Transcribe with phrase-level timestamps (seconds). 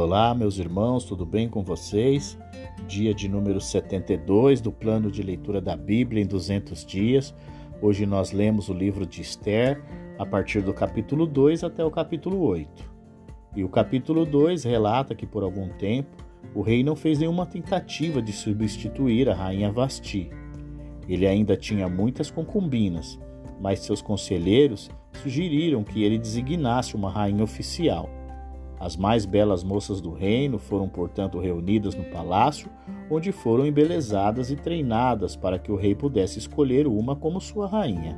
[0.00, 2.38] Olá, meus irmãos, tudo bem com vocês?
[2.86, 7.34] Dia de número 72 do plano de leitura da Bíblia em 200 dias.
[7.82, 9.82] Hoje nós lemos o livro de Esther,
[10.16, 12.88] a partir do capítulo 2 até o capítulo 8.
[13.56, 16.16] E o capítulo 2 relata que por algum tempo
[16.54, 20.30] o rei não fez nenhuma tentativa de substituir a rainha Vasti.
[21.08, 23.18] Ele ainda tinha muitas concubinas,
[23.60, 24.88] mas seus conselheiros
[25.20, 28.08] sugeriram que ele designasse uma rainha oficial.
[28.80, 32.70] As mais belas moças do reino foram, portanto, reunidas no palácio,
[33.10, 38.16] onde foram embelezadas e treinadas para que o rei pudesse escolher uma como sua rainha.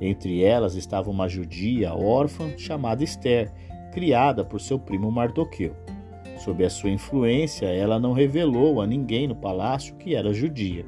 [0.00, 3.52] Entre elas estava uma judia órfã chamada Esther,
[3.92, 5.76] criada por seu primo Mardoqueu.
[6.38, 10.86] Sob a sua influência, ela não revelou a ninguém no palácio que era judia.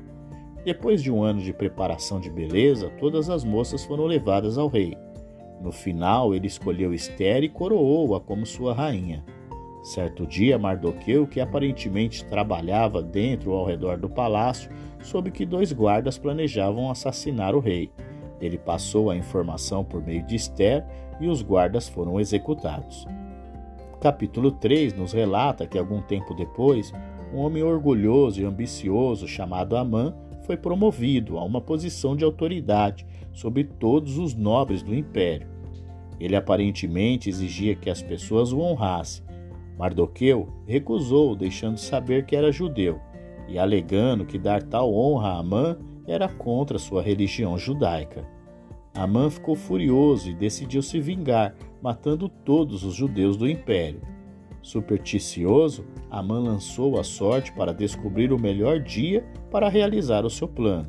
[0.65, 4.97] Depois de um ano de preparação de beleza, todas as moças foram levadas ao rei.
[5.65, 9.25] No final, ele escolheu Esther e coroou-a como sua rainha.
[9.83, 14.71] Certo dia, Mardoqueu, que aparentemente trabalhava dentro ou ao redor do palácio,
[15.03, 17.91] soube que dois guardas planejavam assassinar o rei.
[18.43, 20.85] Ele passou a informação por meio de Esther
[21.19, 23.07] e os guardas foram executados.
[24.03, 26.93] capítulo 3 nos relata que algum tempo depois,
[27.33, 33.65] um homem orgulhoso e ambicioso chamado Amã foi promovido a uma posição de autoridade sobre
[33.65, 35.54] todos os nobres do império.
[36.19, 39.25] Ele aparentemente exigia que as pessoas o honrassem.
[39.79, 43.01] Mardoqueu recusou, deixando saber que era judeu,
[43.49, 48.25] e alegando que dar tal honra a Amã era contra sua religião judaica.
[48.95, 54.01] Amã ficou furioso e decidiu se vingar, matando todos os judeus do império.
[54.63, 60.87] Supersticioso, Amã lançou a sorte para descobrir o melhor dia para realizar o seu plano.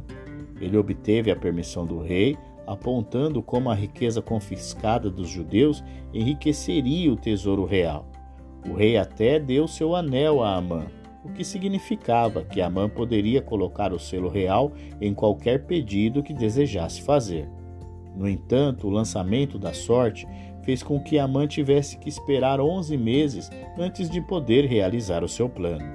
[0.62, 7.16] Ele obteve a permissão do rei apontando como a riqueza confiscada dos judeus enriqueceria o
[7.16, 8.08] tesouro real.
[8.70, 10.88] O rei até deu seu anel a Amã,
[11.24, 14.72] o que significava que Amã poderia colocar o selo real
[15.02, 17.50] em qualquer pedido que desejasse fazer.
[18.16, 20.28] No entanto, o lançamento da sorte
[20.64, 25.50] fez com que Amã tivesse que esperar 11 meses antes de poder realizar o seu
[25.50, 25.86] plano.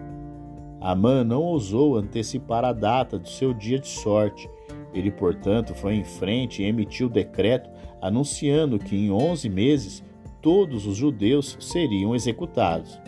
[0.80, 4.48] Amã não ousou antecipar a data do seu dia de sorte
[4.92, 7.70] ele, portanto, foi em frente e emitiu decreto
[8.00, 10.04] anunciando que em 11 meses
[10.40, 13.00] todos os judeus seriam executados.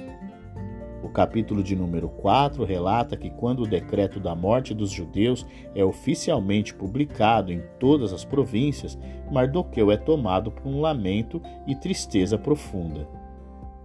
[1.03, 5.45] O capítulo de número 4 relata que quando o decreto da morte dos judeus
[5.75, 8.97] é oficialmente publicado em todas as províncias,
[9.31, 13.09] Mardoqueu é tomado por um lamento e tristeza profunda.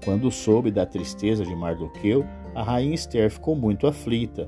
[0.05, 4.47] Quando soube da tristeza de Mardoqueu, a rainha Esther ficou muito aflita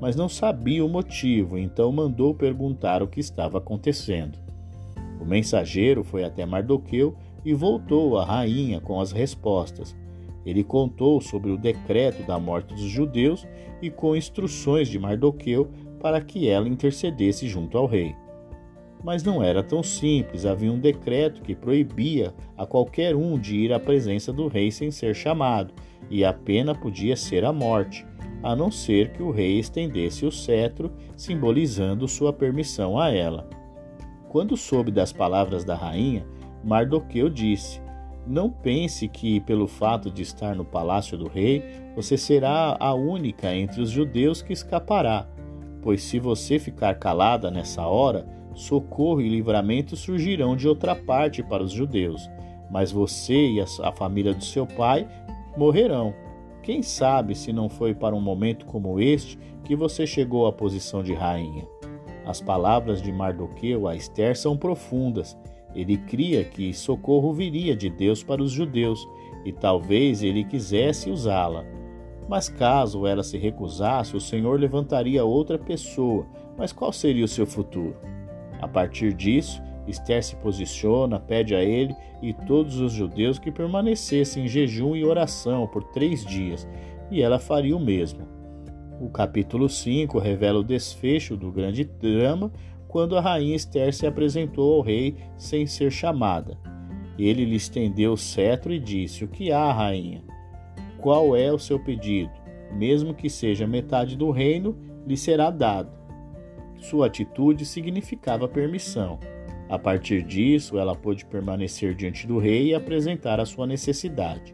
[0.00, 4.38] mas não sabia o motivo, então mandou perguntar o que estava acontecendo.
[5.20, 9.94] O mensageiro foi até Mardoqueu e voltou à rainha com as respostas.
[10.46, 13.46] Ele contou sobre o decreto da morte dos judeus
[13.82, 15.68] e com instruções de Mardoqueu
[16.00, 18.14] para que ela intercedesse junto ao rei.
[19.04, 23.72] Mas não era tão simples, havia um decreto que proibia a qualquer um de ir
[23.72, 25.72] à presença do rei sem ser chamado,
[26.10, 28.06] e a pena podia ser a morte
[28.42, 33.48] a não ser que o rei estendesse o cetro, simbolizando sua permissão a ela.
[34.28, 36.24] Quando soube das palavras da rainha,
[36.64, 37.80] Mardoqueu disse:
[38.26, 41.64] Não pense que, pelo fato de estar no palácio do rei,
[41.94, 45.28] você será a única entre os judeus que escapará,
[45.82, 51.62] pois se você ficar calada nessa hora, socorro e livramento surgirão de outra parte para
[51.62, 52.28] os judeus,
[52.70, 55.08] mas você e a família do seu pai
[55.56, 56.14] morrerão.
[56.62, 61.02] Quem sabe se não foi para um momento como este que você chegou à posição
[61.02, 61.66] de rainha?
[62.26, 65.36] As palavras de Mardoqueu a Esther são profundas.
[65.74, 69.06] Ele cria que socorro viria de Deus para os judeus
[69.44, 71.64] e talvez ele quisesse usá-la.
[72.28, 76.26] Mas caso ela se recusasse, o Senhor levantaria outra pessoa.
[76.56, 77.96] Mas qual seria o seu futuro?
[78.60, 84.44] A partir disso, Esther se posiciona, pede a ele e todos os judeus que permanecessem
[84.44, 86.66] em jejum e oração por três dias,
[87.10, 88.26] e ela faria o mesmo.
[89.00, 92.52] O capítulo 5 revela o desfecho do grande drama
[92.86, 96.58] quando a rainha Esther se apresentou ao rei sem ser chamada.
[97.18, 100.22] Ele lhe estendeu o cetro e disse: O que há, rainha?
[100.98, 102.32] Qual é o seu pedido?
[102.72, 104.76] Mesmo que seja metade do reino,
[105.06, 105.90] lhe será dado.
[106.76, 109.18] Sua atitude significava permissão.
[109.70, 114.52] A partir disso, ela pôde permanecer diante do rei e apresentar a sua necessidade.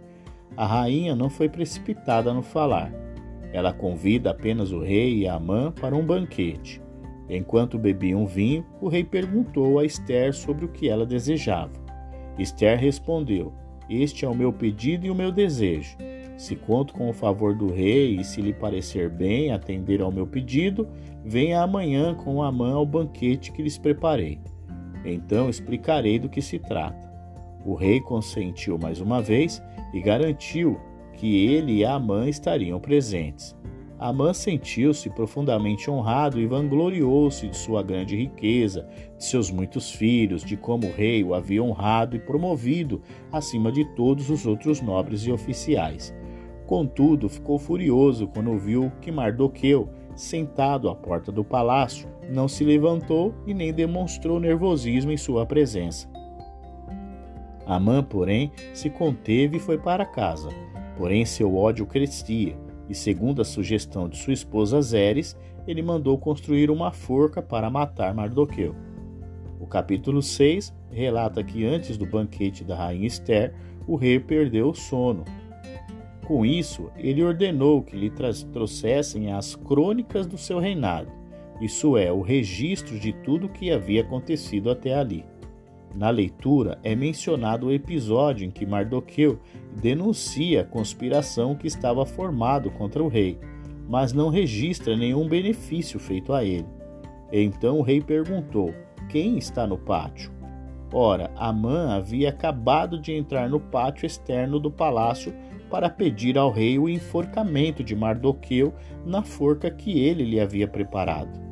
[0.55, 2.93] A rainha não foi precipitada no falar.
[3.51, 6.83] Ela convida apenas o rei e a Amã para um banquete.
[7.31, 11.73] Enquanto bebiam vinho, o rei perguntou a Esther sobre o que ela desejava.
[12.39, 13.55] Esther respondeu:
[13.89, 15.97] Este é o meu pedido e o meu desejo.
[16.37, 20.27] Se conto com o favor do rei e se lhe parecer bem atender ao meu
[20.27, 20.87] pedido,
[21.25, 24.39] venha amanhã com Amã ao banquete que lhes preparei.
[25.06, 27.06] Então explicarei do que se trata.
[27.64, 29.62] O rei consentiu mais uma vez
[29.93, 30.79] e garantiu
[31.14, 33.56] que ele e Amã estariam presentes.
[33.99, 38.87] Amã sentiu-se profundamente honrado e vangloriou-se de sua grande riqueza,
[39.17, 43.00] de seus muitos filhos, de como o rei o havia honrado e promovido
[43.32, 46.14] acima de todos os outros nobres e oficiais.
[46.67, 53.35] Contudo, ficou furioso quando viu que Mardoqueu, sentado à porta do palácio, não se levantou
[53.47, 56.09] e nem demonstrou nervosismo em sua presença.
[57.67, 60.49] Amã, porém, se conteve e foi para casa.
[60.97, 62.57] Porém, seu ódio crescia,
[62.89, 65.37] e segundo a sugestão de sua esposa Zeres,
[65.67, 68.75] ele mandou construir uma forca para matar Mardoqueu.
[69.61, 73.53] O capítulo 6 relata que antes do banquete da rainha Esther,
[73.87, 75.25] o rei perdeu o sono
[76.26, 78.11] com isso, ele ordenou que lhe
[78.52, 81.08] trouxessem as crônicas do seu reinado,
[81.61, 85.25] isso é, o registro de tudo o que havia acontecido até ali.
[85.94, 89.38] Na leitura é mencionado o episódio em que Mardoqueu
[89.81, 93.38] denuncia a conspiração que estava formado contra o rei,
[93.88, 96.67] mas não registra nenhum benefício feito a ele.
[97.32, 98.75] Então o rei perguntou:
[99.08, 100.31] Quem está no pátio?
[100.93, 105.32] Ora, Amã havia acabado de entrar no pátio externo do palácio
[105.71, 108.73] para pedir ao rei o enforcamento de Mardoqueu
[109.05, 111.47] na forca que ele lhe havia preparado.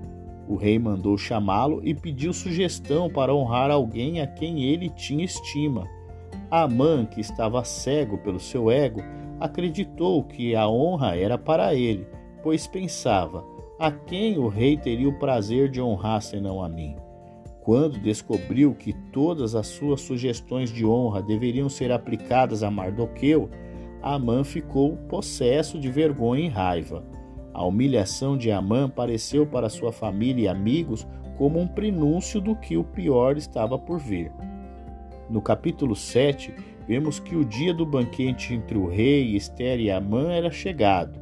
[0.48, 5.88] O rei mandou chamá-lo e pediu sugestão para honrar alguém a quem ele tinha estima.
[6.50, 9.00] Amã, que estava cego pelo seu ego,
[9.40, 12.06] acreditou que a honra era para ele,
[12.42, 13.44] pois pensava:
[13.78, 16.96] a quem o rei teria o prazer de honrar senão a mim?
[17.62, 23.48] Quando descobriu que todas as suas sugestões de honra deveriam ser aplicadas a Mardoqueu,
[24.06, 27.02] Amã ficou possesso de vergonha e raiva.
[27.54, 31.06] A humilhação de Amã pareceu para sua família e amigos
[31.38, 34.30] como um prenúncio do que o pior estava por vir.
[35.30, 36.54] No capítulo 7,
[36.86, 41.18] vemos que o dia do banquete entre o rei, Esther e Amã era chegado.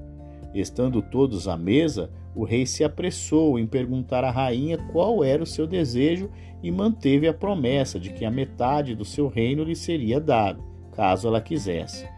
[0.52, 5.46] Estando todos à mesa, o rei se apressou em perguntar à rainha qual era o
[5.46, 6.28] seu desejo
[6.60, 10.64] e manteve a promessa de que a metade do seu reino lhe seria dado,
[10.96, 12.08] caso ela quisesse.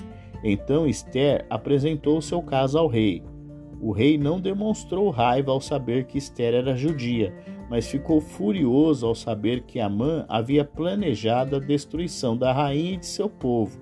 [0.44, 3.22] Então Esther apresentou seu caso ao rei.
[3.80, 7.34] O rei não demonstrou raiva ao saber que Esther era judia,
[7.70, 13.06] mas ficou furioso ao saber que Amã havia planejado a destruição da rainha e de
[13.06, 13.80] seu povo.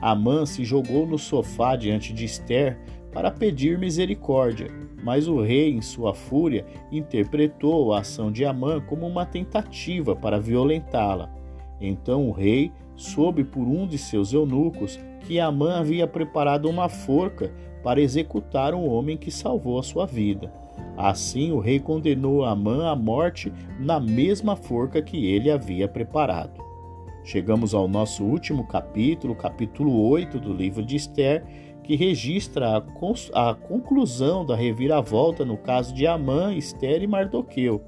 [0.00, 2.78] Amã se jogou no sofá diante de Esther
[3.10, 4.68] para pedir misericórdia,
[5.02, 10.40] mas o rei, em sua fúria, interpretou a ação de Amã como uma tentativa para
[10.40, 11.32] violentá-la.
[11.80, 17.52] Então o rei soube por um de seus eunucos que Amã havia preparado uma forca
[17.82, 20.52] para executar um homem que salvou a sua vida.
[20.96, 26.62] Assim, o rei condenou Amã à morte na mesma forca que ele havia preparado.
[27.24, 31.44] Chegamos ao nosso último capítulo, capítulo 8 do livro de Esther,
[31.82, 37.82] que registra a, a conclusão da reviravolta no caso de Amã, Esther e Mardoqueu.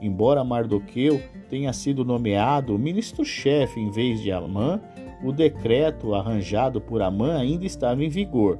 [0.00, 1.20] Embora Mardoqueu
[1.50, 4.80] tenha sido nomeado ministro-chefe em vez de Amã,
[5.22, 8.58] o decreto arranjado por Amã ainda estava em vigor.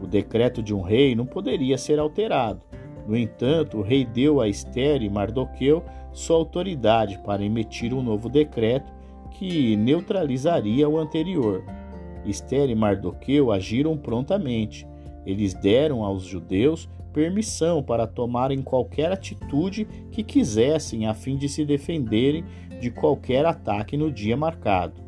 [0.00, 2.60] O decreto de um rei não poderia ser alterado.
[3.06, 8.28] No entanto, o rei deu a Esther e Mardoqueu sua autoridade para emitir um novo
[8.28, 8.92] decreto
[9.30, 11.64] que neutralizaria o anterior.
[12.24, 14.86] Esther e Mardoqueu agiram prontamente.
[15.26, 21.64] Eles deram aos judeus permissão para tomarem qualquer atitude que quisessem a fim de se
[21.64, 22.44] defenderem
[22.80, 25.01] de qualquer ataque no dia marcado.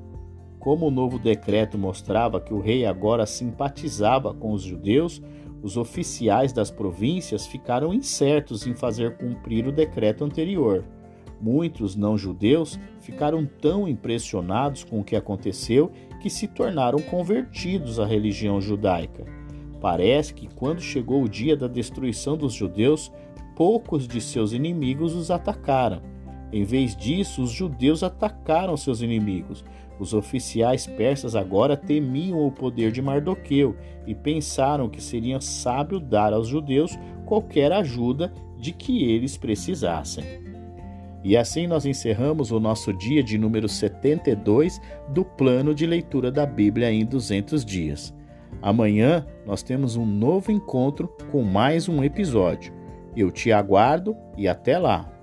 [0.65, 5.21] Como o novo decreto mostrava que o rei agora simpatizava com os judeus,
[5.63, 10.83] os oficiais das províncias ficaram incertos em fazer cumprir o decreto anterior.
[11.39, 15.93] Muitos não-judeus ficaram tão impressionados com o que aconteceu
[16.23, 19.27] que se tornaram convertidos à religião judaica.
[19.83, 23.13] Parece que quando chegou o dia da destruição dos judeus,
[23.55, 26.14] poucos de seus inimigos os atacaram.
[26.55, 29.65] Em vez disso, os judeus atacaram seus inimigos.
[29.99, 33.75] Os oficiais persas agora temiam o poder de Mardoqueu
[34.07, 36.97] e pensaram que seria sábio dar aos judeus
[37.27, 40.25] qualquer ajuda de que eles precisassem.
[41.25, 46.47] E assim nós encerramos o nosso dia de número 72 do plano de leitura da
[46.47, 48.15] Bíblia em 200 dias.
[48.63, 52.73] Amanhã nós temos um novo encontro com mais um episódio.
[53.17, 55.14] Eu te aguardo e até lá!